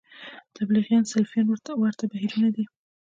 تبلیغیان 0.55 1.03
سلفیان 1.13 1.47
ورته 1.83 2.03
بهیرونه 2.11 2.49
دي 2.55 2.65